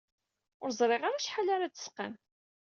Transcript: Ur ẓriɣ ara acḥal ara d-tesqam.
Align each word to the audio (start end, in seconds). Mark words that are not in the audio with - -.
Ur 0.63 0.69
ẓriɣ 0.79 1.01
ara 1.03 1.17
acḥal 1.19 1.47
ara 1.55 1.67
d-tesqam. 1.71 2.13